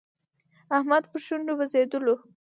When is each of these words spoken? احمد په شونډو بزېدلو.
احمد 0.77 1.03
په 1.11 1.17
شونډو 1.25 1.53
بزېدلو. 1.59 2.15